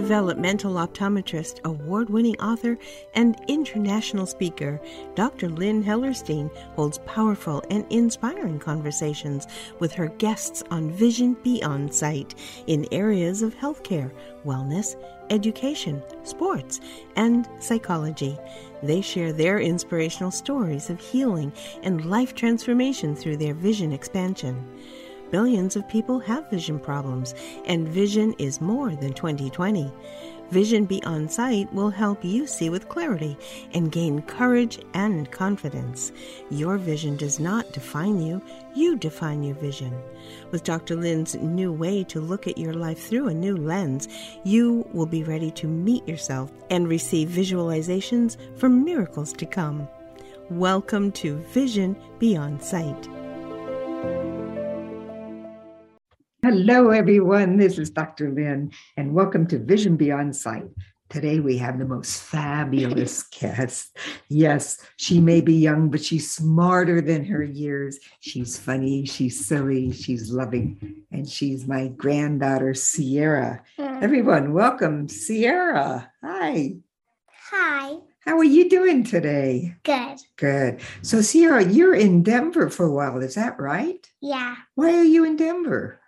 [0.00, 2.78] developmental optometrist, award winning author,
[3.12, 4.80] and international speaker,
[5.14, 5.50] Dr.
[5.50, 9.46] Lynn Hellerstein holds powerful and inspiring conversations
[9.78, 12.34] with her guests on Vision Beyond Sight
[12.66, 14.10] in areas of healthcare,
[14.46, 14.96] wellness,
[15.28, 16.80] education, sports,
[17.16, 18.38] and psychology.
[18.82, 24.66] They share their inspirational stories of healing and life transformation through their vision expansion.
[25.30, 27.34] Billions of people have vision problems,
[27.64, 29.92] and vision is more than 2020.
[30.50, 33.38] Vision Beyond Sight will help you see with clarity
[33.72, 36.10] and gain courage and confidence.
[36.50, 38.42] Your vision does not define you,
[38.74, 39.96] you define your vision.
[40.50, 40.96] With Dr.
[40.96, 44.08] Lynn's new way to look at your life through a new lens,
[44.42, 49.86] you will be ready to meet yourself and receive visualizations for miracles to come.
[50.50, 53.19] Welcome to Vision Beyond Sight.
[56.42, 57.58] Hello, everyone.
[57.58, 58.30] This is Dr.
[58.30, 60.64] Lynn, and welcome to Vision Beyond Sight.
[61.10, 63.94] Today, we have the most fabulous guest.
[64.30, 67.98] Yes, she may be young, but she's smarter than her years.
[68.20, 73.62] She's funny, she's silly, she's loving, and she's my granddaughter, Sierra.
[73.78, 74.02] Mm.
[74.02, 76.10] Everyone, welcome, Sierra.
[76.24, 76.76] Hi.
[77.50, 77.98] Hi.
[78.20, 79.74] How are you doing today?
[79.82, 80.20] Good.
[80.36, 80.80] Good.
[81.02, 84.08] So, Sierra, you're in Denver for a while, is that right?
[84.22, 84.56] Yeah.
[84.74, 85.99] Why are you in Denver?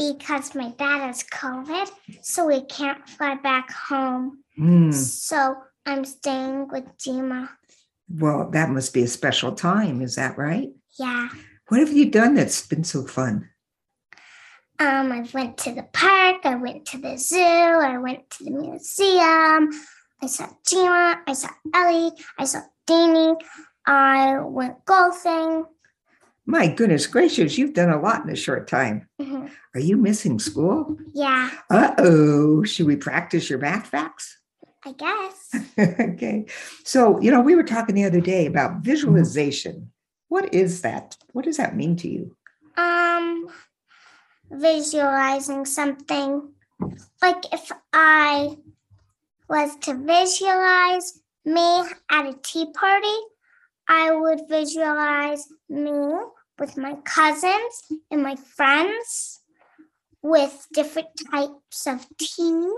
[0.00, 1.90] Because my dad has COVID,
[2.22, 4.42] so we can't fly back home.
[4.56, 4.92] Hmm.
[4.92, 7.50] So I'm staying with Dima.
[8.08, 10.00] Well, that must be a special time.
[10.00, 10.70] Is that right?
[10.98, 11.28] Yeah.
[11.68, 13.50] What have you done that's been so fun?
[14.78, 18.52] Um, I went to the park, I went to the zoo, I went to the
[18.52, 19.68] museum,
[20.22, 23.34] I saw Dima, I saw Ellie, I saw Danny,
[23.84, 25.66] I went golfing.
[26.46, 29.08] My goodness gracious, you've done a lot in a short time.
[29.20, 29.50] Mhm.
[29.74, 30.96] Are you missing school?
[31.14, 32.64] Yeah, Uh oh.
[32.64, 34.36] Should we practice your math facts?
[34.84, 35.54] I guess.
[36.00, 36.46] okay.
[36.84, 39.92] So, you know, we were talking the other day about visualization.
[40.28, 41.16] What is that?
[41.32, 42.34] What does that mean to you?
[42.76, 43.48] Um,
[44.50, 46.52] visualizing something.
[47.20, 48.56] Like if I
[49.48, 53.18] was to visualize me at a tea party,
[53.88, 56.14] I would visualize me
[56.60, 59.40] with my cousins and my friends
[60.22, 62.70] with different types of tea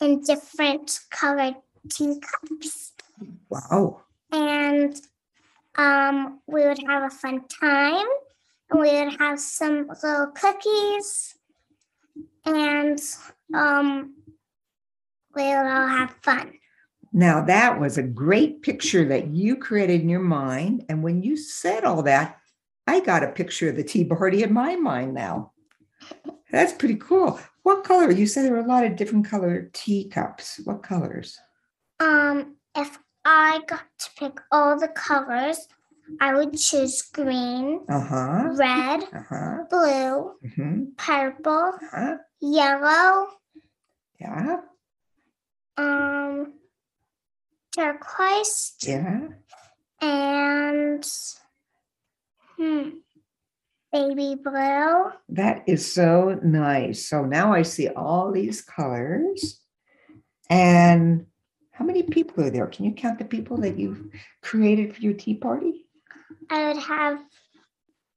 [0.00, 1.54] and different colored
[1.88, 2.92] teacups.
[3.48, 4.02] Wow.
[4.32, 5.00] and
[5.76, 8.06] um, we would have a fun time.
[8.70, 11.34] And we would have some little cookies,
[12.44, 13.00] and
[13.54, 14.14] um,
[15.34, 16.52] we would all have fun.
[17.10, 20.84] Now, that was a great picture that you created in your mind.
[20.90, 22.38] And when you said all that,
[22.88, 25.52] I got a picture of the tea party in my mind now.
[26.50, 27.38] That's pretty cool.
[27.62, 28.10] What color?
[28.10, 30.58] You said there were a lot of different colored teacups.
[30.64, 31.38] What colors?
[32.00, 35.68] Um, if I got to pick all the colors,
[36.18, 38.48] I would choose green, Uh huh.
[38.56, 39.56] red, Uh huh.
[39.68, 43.26] blue, hmm purple, huh yellow,
[44.18, 44.60] Yeah.
[45.76, 46.54] um,
[47.76, 49.28] turquoise, Yeah.
[50.00, 51.04] and
[52.58, 52.88] hmm,
[53.92, 55.12] baby blue.
[55.30, 57.06] That is so nice.
[57.08, 59.60] So now I see all these colors.
[60.50, 61.26] And
[61.72, 62.66] how many people are there?
[62.66, 64.02] Can you count the people that you've
[64.42, 65.86] created for your tea party?
[66.50, 67.20] I would have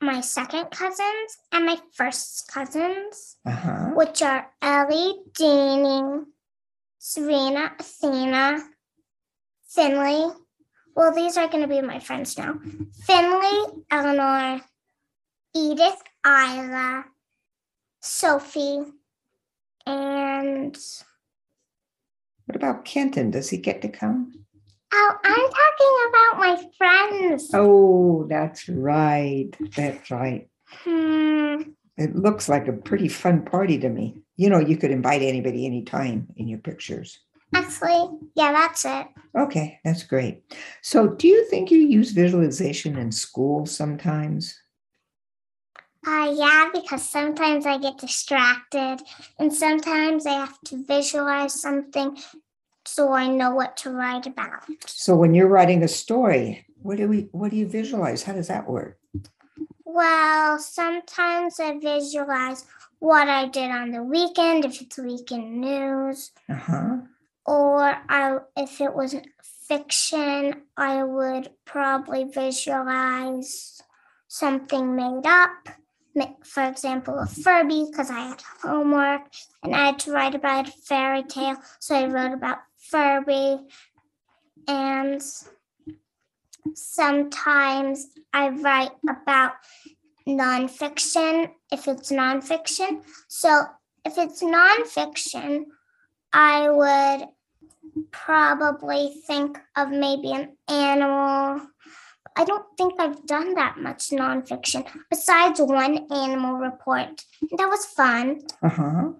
[0.00, 3.90] my second cousins and my first cousins, Uh huh.
[3.94, 6.24] which are Ellie, Danny,
[6.98, 8.58] Serena, Athena,
[9.68, 10.32] Finley.
[10.94, 12.58] Well, these are going to be my friends now.
[13.04, 14.60] Finley, Eleanor,
[15.54, 17.04] Edith, Isla,
[18.00, 18.82] Sophie,
[19.86, 20.78] and
[22.46, 23.30] What about Kenton?
[23.30, 24.32] Does he get to come?
[24.92, 27.50] oh, I'm talking about my friends.
[27.52, 29.50] Oh, that's right.
[29.76, 30.48] That's right.
[30.68, 31.62] Hmm.
[31.96, 34.22] It looks like a pretty fun party to me.
[34.36, 37.20] You know, you could invite anybody anytime in your pictures.
[37.54, 39.06] Actually, yeah, that's it.
[39.36, 40.42] Okay, that's great.
[40.82, 44.58] So, do you think you use visualization in school sometimes?
[46.06, 48.98] Uh, yeah, because sometimes I get distracted,
[49.38, 52.16] and sometimes I have to visualize something
[52.84, 54.62] so I know what to write about.
[54.86, 58.22] So, when you're writing a story, what do we what do you visualize?
[58.22, 58.98] How does that work?
[59.84, 62.66] Well, sometimes I visualize
[62.98, 66.96] what I did on the weekend, if it's weekend news, Uh-huh.
[67.46, 69.16] Or I, if it was
[69.68, 73.82] fiction, I would probably visualize
[74.28, 75.68] something made up.
[76.44, 79.22] for example, a Furby because I had homework
[79.62, 81.56] and I had to write about a fairy tale.
[81.80, 83.58] So I wrote about Furby.
[84.68, 85.20] And
[86.74, 89.52] sometimes I write about
[90.26, 93.02] nonfiction if it's nonfiction.
[93.28, 93.64] So
[94.04, 95.64] if it's nonfiction,
[96.32, 97.28] I would
[98.10, 101.66] probably think of maybe an animal.
[102.36, 107.22] I don't think I've done that much nonfiction besides one animal report.
[107.58, 108.40] That was fun.
[108.62, 109.12] Uh huh.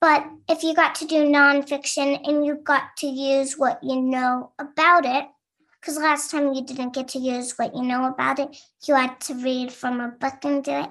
[0.00, 4.52] But if you got to do nonfiction and you got to use what you know
[4.58, 5.26] about it,
[5.80, 8.56] because last time you didn't get to use what you know about it,
[8.86, 10.90] you had to read from a book and do it.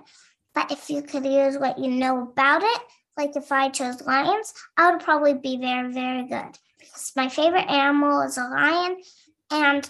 [0.56, 2.82] But if you could use what you know about it,
[3.18, 6.58] like if I chose lions, I would probably be very, very good.
[6.84, 8.98] Because my favorite animal is a lion,
[9.52, 9.90] and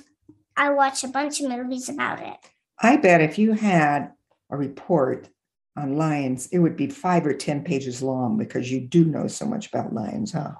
[0.56, 2.38] I watch a bunch of movies about it.
[2.82, 4.12] I bet if you had
[4.50, 5.30] a report
[5.76, 9.46] on lions, it would be five or 10 pages long because you do know so
[9.46, 10.52] much about lions, huh?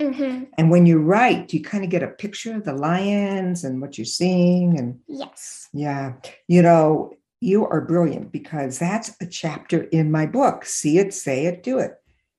[0.00, 0.44] Mm-hmm.
[0.56, 3.98] And when you write, you kind of get a picture of the lions and what
[3.98, 4.78] you're seeing.
[4.78, 5.68] And Yes.
[5.72, 6.14] yeah,
[6.46, 10.64] you know, you are brilliant because that's a chapter in my book.
[10.64, 11.94] See it, say it, do it.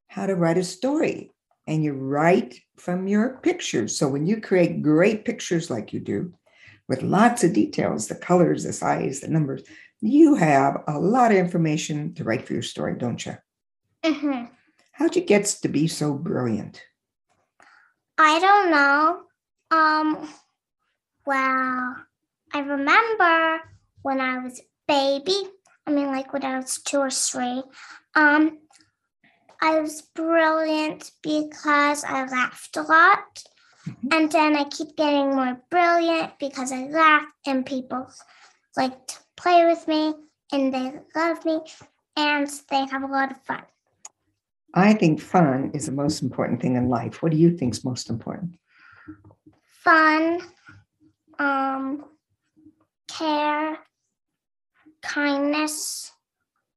[0.07, 1.31] How to write a story.
[1.69, 3.95] And you write from your pictures.
[3.95, 6.33] So when you create great pictures like you do,
[6.87, 9.61] with lots of details, the colors, the size, the numbers,
[10.01, 13.37] you have a lot of information to write for your story, don't you?
[14.03, 14.45] Mm-hmm.
[14.93, 16.81] How'd you get to be so brilliant?
[18.17, 19.21] I don't know.
[19.69, 20.27] Um,
[21.27, 21.95] well,
[22.51, 23.61] I remember
[24.01, 25.47] when I was a baby,
[25.85, 27.61] I mean, like when I was two or three,
[28.15, 28.57] um,
[29.61, 33.43] I was brilliant because I laughed a lot.
[33.85, 34.13] Mhm.
[34.13, 38.11] And then I keep getting more brilliant because I laugh and people
[38.77, 40.13] like to play with me
[40.51, 41.61] and they love me
[42.15, 43.63] and they have a lot of fun.
[44.73, 47.23] I think fun is the most important thing in life.
[47.23, 48.55] What do you think is most important?
[49.83, 50.41] Fun,
[51.39, 52.05] um,
[53.07, 53.79] care,
[55.01, 56.11] kindness,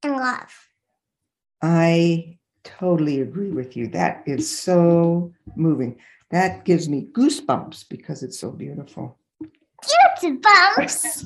[0.02, 0.69] and love.
[1.61, 3.88] I totally agree with you.
[3.88, 5.99] That is so moving.
[6.31, 9.19] That gives me goosebumps because it's so beautiful.
[10.23, 11.25] Bumps.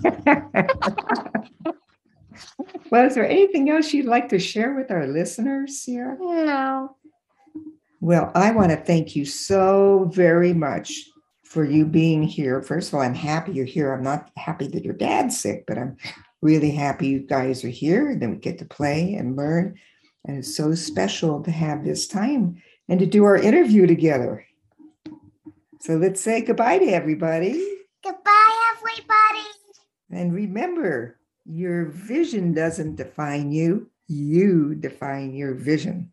[2.91, 6.17] well, is there anything else you'd like to share with our listeners, Sierra?
[6.19, 6.97] No.
[8.01, 11.05] Well, I want to thank you so very much
[11.45, 12.63] for you being here.
[12.63, 13.93] First of all, I'm happy you're here.
[13.93, 15.97] I'm not happy that your dad's sick, but I'm
[16.43, 18.11] really happy you guys are here.
[18.11, 19.77] And then we get to play and learn.
[20.27, 24.45] And it's so special to have this time and to do our interview together.
[25.81, 27.53] So let's say goodbye to everybody.
[28.03, 29.47] Goodbye, everybody.
[30.11, 36.13] And remember, your vision doesn't define you, you define your vision.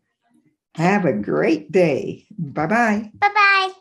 [0.76, 2.26] Have a great day.
[2.38, 3.10] Bye bye.
[3.20, 3.72] Bye bye.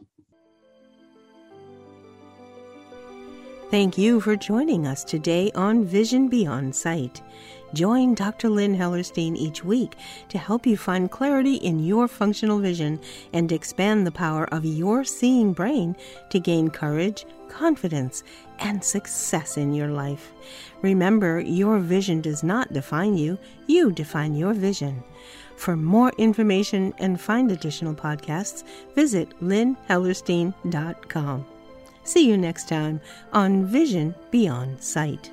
[3.72, 7.24] Thank you for joining us today on Vision Beyond Sight.
[7.74, 8.50] Join Dr.
[8.50, 9.96] Lynn Hellerstein each week
[10.30, 13.00] to help you find clarity in your functional vision
[13.34, 15.96] and expand the power of your seeing brain
[16.30, 18.24] to gain courage, confidence,
[18.60, 20.34] and success in your life.
[20.84, 25.04] Remember, your vision does not define you, you define your vision.
[25.56, 28.64] For more information and find additional podcasts,
[28.96, 31.46] visit lynnhellerstein.com.
[32.04, 35.32] See you next time on Vision Beyond Sight.